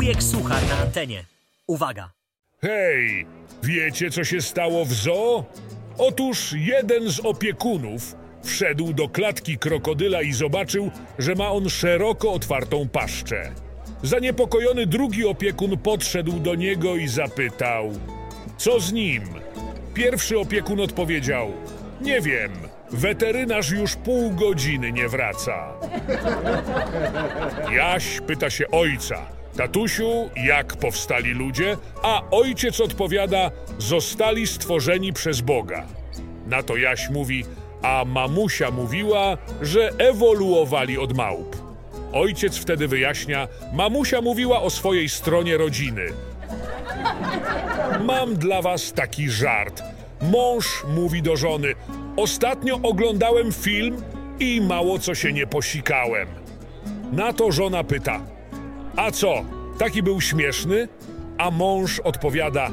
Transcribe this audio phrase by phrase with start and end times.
[0.00, 1.24] Człowiek suchar na antenie.
[1.66, 2.10] Uwaga.
[2.62, 3.26] Hej,
[3.62, 5.44] wiecie co się stało w zoo?
[5.98, 12.88] Otóż jeden z opiekunów wszedł do klatki krokodyla i zobaczył, że ma on szeroko otwartą
[12.88, 13.52] paszczę.
[14.02, 17.92] Zaniepokojony drugi opiekun podszedł do niego i zapytał:
[18.56, 19.22] Co z nim?
[19.94, 21.52] Pierwszy opiekun odpowiedział:
[22.00, 22.52] Nie wiem,
[22.90, 25.72] weterynarz już pół godziny nie wraca.
[27.72, 31.76] Jaś pyta się ojca: Tatusiu, jak powstali ludzie?
[32.02, 35.86] A ojciec odpowiada: Zostali stworzeni przez Boga.
[36.46, 37.44] Na to Jaś mówi:
[37.82, 41.56] A mamusia mówiła, że ewoluowali od małp.
[42.12, 46.06] Ojciec wtedy wyjaśnia: Mamusia mówiła o swojej stronie rodziny.
[48.04, 49.82] Mam dla was taki żart.
[50.22, 51.74] Mąż mówi do żony:
[52.16, 54.02] Ostatnio oglądałem film
[54.38, 56.28] i mało co się nie posikałem.
[57.12, 58.39] Na to żona pyta:
[58.96, 59.44] A co,
[59.78, 60.88] taki był śmieszny?
[61.38, 62.70] A mąż odpowiada: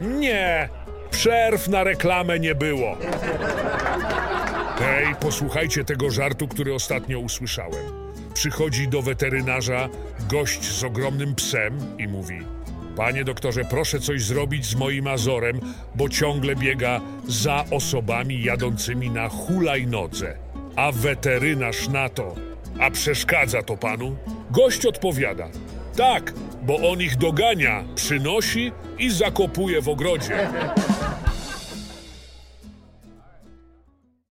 [0.00, 0.68] Nie,
[1.10, 2.96] przerw na reklamę nie było.
[4.78, 7.84] Hej, posłuchajcie tego żartu, który ostatnio usłyszałem.
[8.34, 9.88] Przychodzi do weterynarza
[10.28, 12.38] gość z ogromnym psem i mówi:
[12.96, 15.60] Panie doktorze, proszę coś zrobić z moim azorem,
[15.94, 20.36] bo ciągle biega za osobami jadącymi na hulajnodze.
[20.76, 22.34] A weterynarz na to:
[22.80, 24.16] A przeszkadza to panu?
[24.50, 25.48] Gość odpowiada:
[25.96, 30.48] Tak, bo on ich dogania, przynosi i zakopuje w ogrodzie.